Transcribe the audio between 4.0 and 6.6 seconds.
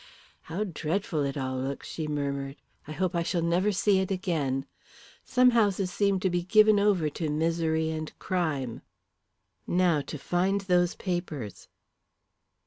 again. Some houses seem to be